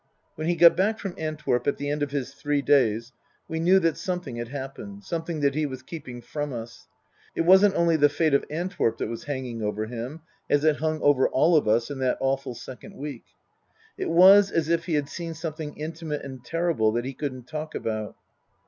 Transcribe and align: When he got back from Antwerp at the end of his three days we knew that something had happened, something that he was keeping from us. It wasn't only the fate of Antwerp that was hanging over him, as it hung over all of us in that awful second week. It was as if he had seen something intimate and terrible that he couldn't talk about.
When 0.33 0.47
he 0.47 0.55
got 0.55 0.75
back 0.75 0.97
from 0.97 1.13
Antwerp 1.15 1.67
at 1.67 1.77
the 1.77 1.87
end 1.91 2.01
of 2.01 2.09
his 2.09 2.33
three 2.33 2.63
days 2.63 3.13
we 3.47 3.59
knew 3.59 3.77
that 3.81 3.97
something 3.97 4.37
had 4.37 4.47
happened, 4.47 5.03
something 5.03 5.41
that 5.41 5.53
he 5.53 5.67
was 5.67 5.83
keeping 5.83 6.23
from 6.23 6.51
us. 6.51 6.87
It 7.35 7.41
wasn't 7.41 7.75
only 7.75 7.97
the 7.97 8.09
fate 8.09 8.33
of 8.33 8.43
Antwerp 8.49 8.97
that 8.97 9.09
was 9.09 9.25
hanging 9.25 9.61
over 9.61 9.85
him, 9.85 10.21
as 10.49 10.63
it 10.63 10.77
hung 10.77 10.99
over 11.03 11.29
all 11.29 11.55
of 11.55 11.67
us 11.67 11.91
in 11.91 11.99
that 11.99 12.17
awful 12.19 12.55
second 12.55 12.95
week. 12.97 13.25
It 13.95 14.09
was 14.09 14.49
as 14.49 14.69
if 14.69 14.85
he 14.85 14.95
had 14.95 15.07
seen 15.07 15.35
something 15.35 15.77
intimate 15.77 16.23
and 16.23 16.43
terrible 16.43 16.91
that 16.93 17.05
he 17.05 17.13
couldn't 17.13 17.45
talk 17.47 17.75
about. 17.75 18.15